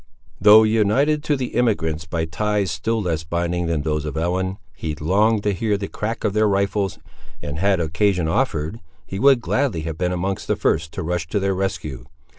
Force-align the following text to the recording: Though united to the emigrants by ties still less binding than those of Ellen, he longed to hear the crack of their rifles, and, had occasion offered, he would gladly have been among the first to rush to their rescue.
Though 0.41 0.63
united 0.63 1.23
to 1.25 1.35
the 1.35 1.53
emigrants 1.53 2.05
by 2.07 2.25
ties 2.25 2.71
still 2.71 3.03
less 3.03 3.23
binding 3.23 3.67
than 3.67 3.83
those 3.83 4.03
of 4.03 4.17
Ellen, 4.17 4.57
he 4.75 4.95
longed 4.95 5.43
to 5.43 5.53
hear 5.53 5.77
the 5.77 5.87
crack 5.87 6.23
of 6.23 6.33
their 6.33 6.47
rifles, 6.47 6.97
and, 7.39 7.59
had 7.59 7.79
occasion 7.79 8.27
offered, 8.27 8.79
he 9.05 9.19
would 9.19 9.41
gladly 9.41 9.81
have 9.81 9.99
been 9.99 10.11
among 10.11 10.37
the 10.47 10.55
first 10.55 10.91
to 10.93 11.03
rush 11.03 11.27
to 11.27 11.39
their 11.39 11.53
rescue. 11.53 12.05